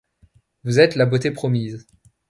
Vous 0.63 0.79
êtes 0.79 0.95
la 0.95 1.05
beauté 1.05 1.29
promise. 1.29 1.85